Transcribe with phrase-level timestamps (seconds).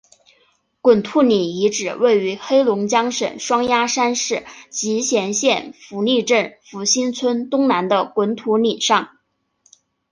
[0.81, 9.15] 滚兔岭遗址位于黑龙江省双鸭山市集贤县福利镇福兴村东南的滚兔岭上。